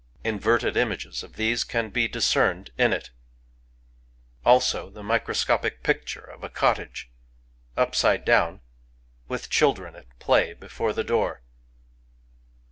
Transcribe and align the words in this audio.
Inverted 0.23 0.75
images 0.77 1.21
of 1.21 1.35
these 1.35 1.63
can 1.63 1.91
be 1.91 2.07
discerned 2.07 2.71
in 2.75 2.91
it,— 2.91 3.11
also 4.47 4.89
the 4.89 5.03
microscopic 5.03 5.83
picture 5.83 6.23
of 6.25 6.43
a 6.43 6.49
cottage, 6.49 7.11
upside 7.77 8.25
down, 8.25 8.61
with 9.27 9.47
children 9.51 9.95
at 9.95 10.17
play 10.17 10.53
before 10.53 10.91
the 10.91 11.03
door. 11.03 11.43